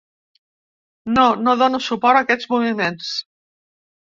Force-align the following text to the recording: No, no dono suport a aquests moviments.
No, 1.17 1.25
no 1.47 1.55
dono 1.63 1.81
suport 1.89 2.23
a 2.23 2.25
aquests 2.27 2.51
moviments. 2.55 3.13